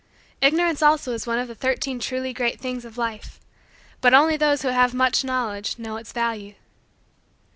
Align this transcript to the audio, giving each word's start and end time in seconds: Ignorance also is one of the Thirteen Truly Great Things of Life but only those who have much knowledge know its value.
Ignorance 0.41 0.81
also 0.81 1.13
is 1.13 1.27
one 1.27 1.37
of 1.37 1.47
the 1.47 1.53
Thirteen 1.53 1.99
Truly 1.99 2.33
Great 2.33 2.59
Things 2.59 2.85
of 2.85 2.97
Life 2.97 3.39
but 4.01 4.15
only 4.15 4.35
those 4.35 4.63
who 4.63 4.69
have 4.69 4.95
much 4.95 5.23
knowledge 5.23 5.77
know 5.77 5.97
its 5.97 6.11
value. 6.11 6.55